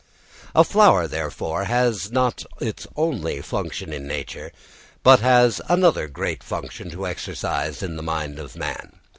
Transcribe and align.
]A 0.55 0.63
flower, 0.63 1.05
therefore, 1.07 1.65
has 1.65 2.11
not 2.11 2.43
its 2.59 2.87
only 2.95 3.39
function 3.39 3.93
in 3.93 4.07
nature, 4.07 4.51
but 5.03 5.19
has 5.19 5.61
another 5.69 6.07
great 6.07 6.41
function 6.43 6.89
to 6.89 7.05
exercise 7.05 7.83
in 7.83 7.97
the 7.97 8.01
mind 8.01 8.39
of 8.39 8.55
man. 8.55 8.99